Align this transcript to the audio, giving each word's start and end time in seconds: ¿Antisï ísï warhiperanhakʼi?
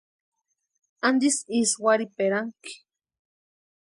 ¿Antisï 1.07 1.45
ísï 1.59 1.79
warhiperanhakʼi? 1.83 2.73